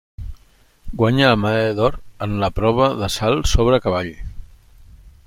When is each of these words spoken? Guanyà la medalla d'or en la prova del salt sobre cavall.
Guanyà 1.01 1.27
la 1.31 1.37
medalla 1.41 1.75
d'or 1.79 1.99
en 2.27 2.35
la 2.45 2.51
prova 2.61 2.89
del 3.03 3.13
salt 3.19 3.53
sobre 3.55 3.81
cavall. 3.85 4.13